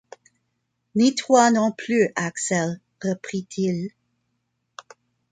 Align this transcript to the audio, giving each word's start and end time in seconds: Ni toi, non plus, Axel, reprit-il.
Ni 0.95 1.13
toi, 1.13 1.51
non 1.51 1.71
plus, 1.71 2.09
Axel, 2.15 2.79
reprit-il. 3.03 3.91